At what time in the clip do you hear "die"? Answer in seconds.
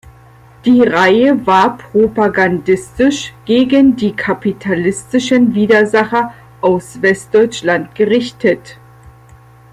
0.65-0.81, 3.95-4.15